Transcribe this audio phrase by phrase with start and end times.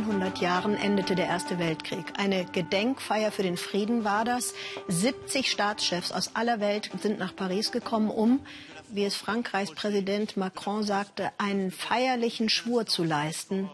[0.00, 2.04] 100 Jahren endete der Erste Weltkrieg.
[2.18, 4.54] Eine Gedenkfeier für den Frieden war das.
[4.88, 8.40] 70 Staatschefs aus aller Welt sind nach Paris gekommen, um,
[8.88, 13.70] wie es Frankreichs Präsident Macron sagte, einen feierlichen Schwur zu leisten,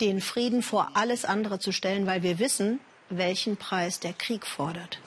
[0.00, 5.00] den Frieden vor alles andere zu stellen, weil wir wissen, welchen Preis der Krieg fordert.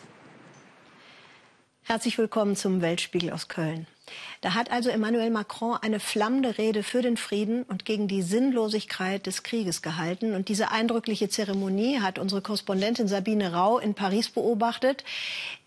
[1.86, 3.88] Herzlich willkommen zum Weltspiegel aus Köln.
[4.39, 9.25] Da hat also Emmanuel Macron eine flammende Rede für den Frieden und gegen die Sinnlosigkeit
[9.25, 10.33] des Krieges gehalten.
[10.33, 15.04] Und diese eindrückliche Zeremonie hat unsere Korrespondentin Sabine Rau in Paris beobachtet.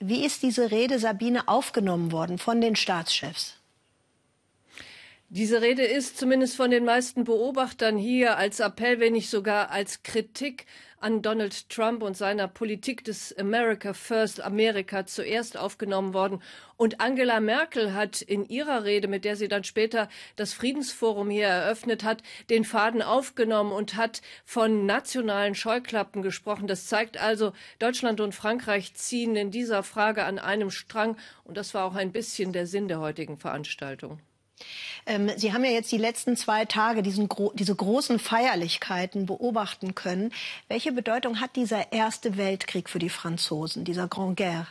[0.01, 3.57] Wie ist diese Rede, Sabine, aufgenommen worden von den Staatschefs?
[5.29, 10.03] Diese Rede ist zumindest von den meisten Beobachtern hier als Appell, wenn nicht sogar als
[10.03, 10.65] Kritik
[11.01, 16.43] an Donald Trump und seiner Politik des America First, Amerika zuerst aufgenommen worden.
[16.77, 21.47] Und Angela Merkel hat in ihrer Rede, mit der sie dann später das Friedensforum hier
[21.47, 26.67] eröffnet hat, den Faden aufgenommen und hat von nationalen Scheuklappen gesprochen.
[26.67, 31.17] Das zeigt also, Deutschland und Frankreich ziehen in dieser Frage an einem Strang.
[31.45, 34.21] Und das war auch ein bisschen der Sinn der heutigen Veranstaltung.
[35.07, 40.33] Ähm, Sie haben ja jetzt die letzten zwei Tage diesen, diese großen Feierlichkeiten beobachten können.
[40.69, 44.67] Welche Bedeutung hat dieser Erste Weltkrieg für die Franzosen, dieser Grand Guerre?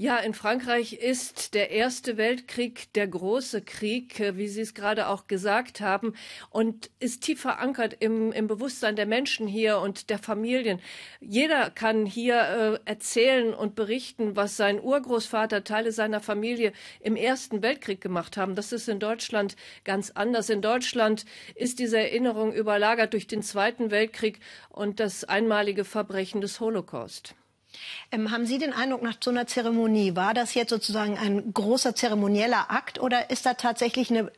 [0.00, 5.08] Ja, in Frankreich ist der Erste Weltkrieg der große Krieg, äh, wie Sie es gerade
[5.08, 6.14] auch gesagt haben,
[6.50, 10.80] und ist tief verankert im, im Bewusstsein der Menschen hier und der Familien.
[11.18, 12.36] Jeder kann hier
[12.84, 18.54] äh, erzählen und berichten, was sein Urgroßvater, Teile seiner Familie im Ersten Weltkrieg gemacht haben.
[18.54, 20.48] Das ist in Deutschland ganz anders.
[20.48, 21.24] In Deutschland
[21.56, 24.38] ist diese Erinnerung überlagert durch den Zweiten Weltkrieg
[24.68, 27.34] und das einmalige Verbrechen des Holocaust.
[28.10, 31.94] Ähm, haben Sie den Eindruck nach so einer Zeremonie, war das jetzt sozusagen ein großer
[31.94, 34.32] zeremonieller Akt oder ist da tatsächlich eine,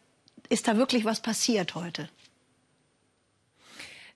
[0.49, 2.09] ist da wirklich was passiert heute?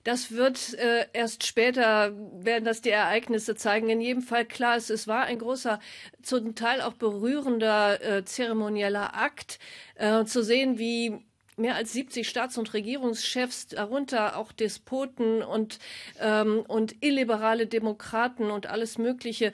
[0.05, 3.89] Das wird äh, erst später, werden das die Ereignisse zeigen.
[3.89, 5.79] In jedem Fall klar ist, es war ein großer,
[6.21, 9.57] zum Teil auch berührender äh, zeremonieller Akt,
[9.95, 11.25] äh, zu sehen, wie
[11.57, 15.79] mehr als 70 Staats- und Regierungschefs, darunter auch Despoten und,
[16.19, 19.51] ähm, und illiberale Demokraten und alles Mögliche,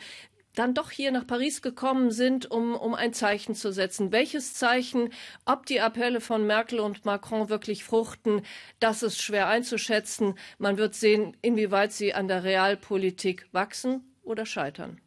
[0.56, 4.12] dann doch hier nach Paris gekommen sind, um, um ein Zeichen zu setzen.
[4.12, 5.14] Welches Zeichen,
[5.46, 8.42] ob die Appelle von Merkel und Macron wirklich fruchten,
[8.80, 10.38] das ist schwer einzuschätzen.
[10.58, 15.00] Man wird sehen, inwieweit sie an der Realpolitik wachsen oder scheitern.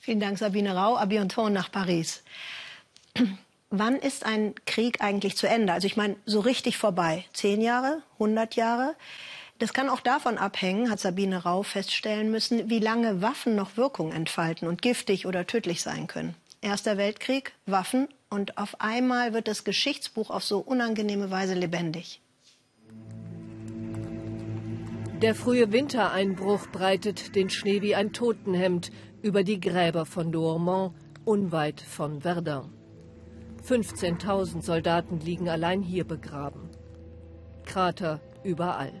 [0.00, 0.96] Vielen Dank, Sabine Rau.
[0.96, 2.22] A bientôt nach Paris
[3.70, 5.72] wann ist ein Krieg eigentlich zu Ende?
[5.72, 7.24] Also ich meine, so richtig vorbei.
[7.32, 8.94] Zehn Jahre, 100 Jahre?
[9.58, 14.12] Das kann auch davon abhängen, hat Sabine Rau feststellen müssen, wie lange Waffen noch Wirkung
[14.12, 16.34] entfalten und giftig oder tödlich sein können.
[16.60, 22.20] Erster Weltkrieg, Waffen und auf einmal wird das Geschichtsbuch auf so unangenehme Weise lebendig.
[25.22, 31.80] Der frühe Wintereinbruch breitet den Schnee wie ein Totenhemd über die Gräber von Douaumont, unweit
[31.80, 32.77] von Verdun.
[33.62, 36.68] 15.000 Soldaten liegen allein hier begraben.
[37.64, 38.92] Krater überall.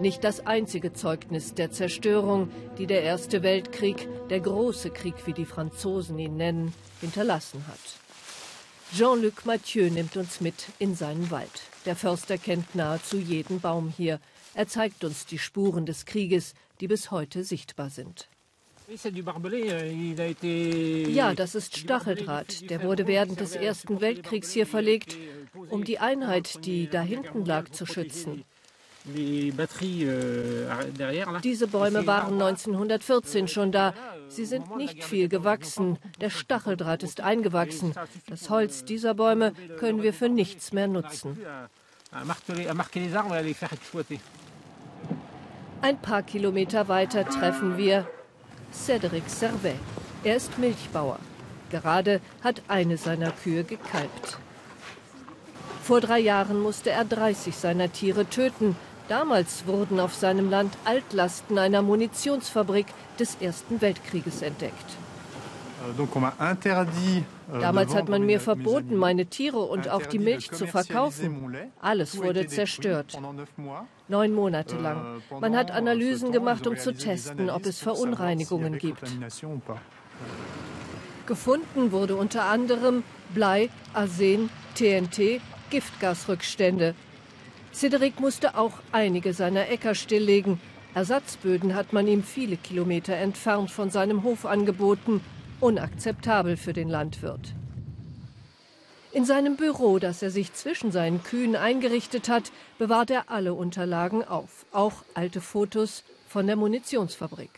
[0.00, 5.44] Nicht das einzige Zeugnis der Zerstörung, die der Erste Weltkrieg, der große Krieg, wie die
[5.44, 8.00] Franzosen ihn nennen, hinterlassen hat.
[8.96, 11.62] Jean-Luc Mathieu nimmt uns mit in seinen Wald.
[11.84, 14.20] Der Förster kennt nahezu jeden Baum hier.
[14.54, 18.28] Er zeigt uns die Spuren des Krieges, die bis heute sichtbar sind.
[21.08, 22.68] Ja, das ist Stacheldraht.
[22.70, 25.16] Der wurde während des Ersten Weltkriegs hier verlegt,
[25.68, 28.44] um die Einheit, die da hinten lag, zu schützen.
[29.06, 29.52] Euh,
[31.42, 33.94] Diese Bäume waren 1914 schon da.
[34.28, 35.98] Sie sind nicht viel gewachsen.
[36.20, 37.94] Der Stacheldraht ist eingewachsen.
[38.26, 41.38] Das Holz dieser Bäume können wir für nichts mehr nutzen.
[45.80, 48.06] Ein paar Kilometer weiter treffen wir
[48.72, 49.76] Cédric Servet.
[50.24, 51.18] Er ist Milchbauer.
[51.70, 54.38] Gerade hat eine seiner Kühe gekalbt.
[55.82, 58.76] Vor drei Jahren musste er 30 seiner Tiere töten.
[59.08, 62.86] Damals wurden auf seinem Land Altlasten einer Munitionsfabrik
[63.18, 64.96] des Ersten Weltkrieges entdeckt.
[65.82, 65.92] Euh,
[67.58, 71.56] Damals hat man mir verboten, meine Tiere und auch die Milch zu verkaufen.
[71.80, 73.18] Alles wurde zerstört.
[74.08, 75.22] Neun Monate euh, lang.
[75.40, 79.02] Man hat Analysen gemacht, um zu testen, ob es Verunreinigungen gibt.
[81.26, 83.04] Gefunden wurde unter anderem
[83.34, 86.94] Blei, Arsen, TNT, Giftgasrückstände.
[87.72, 90.60] Cedric musste auch einige seiner Äcker stilllegen.
[90.92, 95.20] Ersatzböden hat man ihm viele Kilometer entfernt von seinem Hof angeboten
[95.60, 97.54] unakzeptabel für den Landwirt.
[99.12, 104.22] In seinem Büro, das er sich zwischen seinen Kühen eingerichtet hat, bewahrt er alle Unterlagen
[104.22, 107.50] auf, auch alte Fotos von der Munitionsfabrik.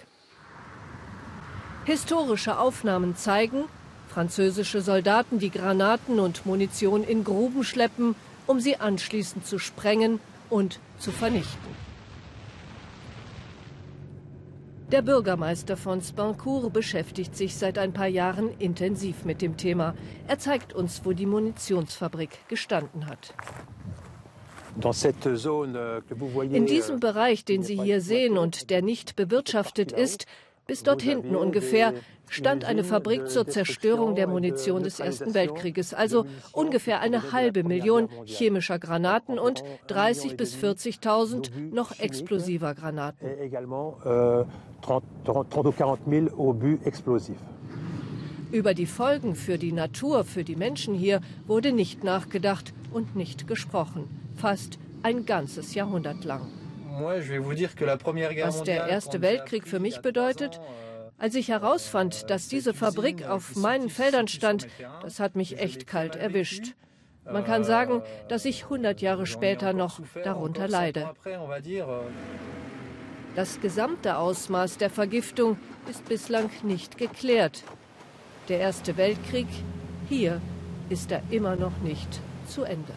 [1.84, 3.64] Historische Aufnahmen zeigen,
[4.08, 8.14] französische Soldaten, die Granaten und Munition in Gruben schleppen,
[8.46, 11.81] um sie anschließend zu sprengen und zu vernichten.
[14.92, 19.94] Der Bürgermeister von Spancourt beschäftigt sich seit ein paar Jahren intensiv mit dem Thema.
[20.28, 23.32] Er zeigt uns, wo die Munitionsfabrik gestanden hat.
[26.50, 30.26] In diesem Bereich, den Sie hier sehen und der nicht bewirtschaftet ist,
[30.66, 31.94] bis dort hinten ungefähr
[32.28, 38.08] stand eine Fabrik zur Zerstörung der Munition des Ersten Weltkrieges, also ungefähr eine halbe Million
[38.24, 43.28] chemischer Granaten und 30.000 bis 40.000 noch explosiver Granaten.
[48.50, 53.46] Über die Folgen für die Natur, für die Menschen hier wurde nicht nachgedacht und nicht
[53.46, 54.08] gesprochen.
[54.36, 56.61] Fast ein ganzes Jahrhundert lang.
[57.00, 60.60] Was der Erste Weltkrieg für mich bedeutet,
[61.18, 64.66] als ich herausfand, dass diese Fabrik auf meinen Feldern stand,
[65.02, 66.74] das hat mich echt kalt erwischt.
[67.24, 71.10] Man kann sagen, dass ich 100 Jahre später noch darunter leide.
[73.34, 77.62] Das gesamte Ausmaß der Vergiftung ist bislang nicht geklärt.
[78.48, 79.46] Der Erste Weltkrieg,
[80.08, 80.40] hier
[80.90, 82.92] ist er immer noch nicht zu Ende.